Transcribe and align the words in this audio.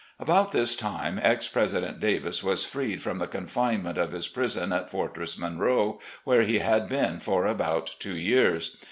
About 0.19 0.51
this 0.51 0.75
time 0.75 1.19
Ex 1.21 1.47
President 1.47 1.99
Davis 1.99 2.43
was 2.43 2.65
freed 2.65 3.03
from 3.03 3.19
the 3.19 3.27
confinement 3.27 3.99
of 3.99 4.13
his 4.13 4.27
prison 4.27 4.73
at 4.73 4.89
Fortress 4.89 5.37
Monroe, 5.39 5.99
where 6.23 6.41
he 6.41 6.57
had 6.57 6.89
been 6.89 7.19
for 7.19 7.45
about 7.45 7.91
two 7.99 8.17
years. 8.17 8.77